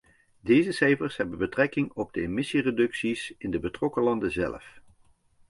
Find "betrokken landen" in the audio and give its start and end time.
3.59-4.31